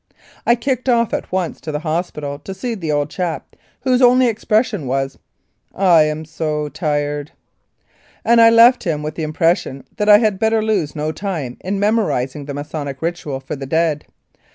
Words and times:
I 0.47 0.55
kicked 0.55 0.89
off 0.89 1.13
at 1.13 1.31
once 1.31 1.61
to 1.61 1.71
the 1.71 1.81
hospital 1.85 2.39
to 2.39 2.53
see 2.55 2.73
the 2.73 2.91
old 2.91 3.11
chap, 3.11 3.55
whose 3.81 4.01
only 4.01 4.25
expression 4.25 4.87
was, 4.87 5.19
"I'm 5.75 6.25
so 6.25 6.69
tired!" 6.69 7.33
and 8.25 8.41
I 8.41 8.49
left 8.49 8.83
him 8.83 9.03
with 9.03 9.13
the 9.13 9.21
impression 9.21 9.83
that 9.97 10.09
I 10.09 10.17
had 10.17 10.39
better 10.39 10.63
lose 10.63 10.95
no 10.95 11.11
time 11.11 11.57
in 11.59 11.79
memorising 11.79 12.45
the 12.45 12.55
Masonic 12.55 12.99
ritual 13.03 13.39
for 13.39 13.55
the 13.55 13.67
dead. 13.67 14.05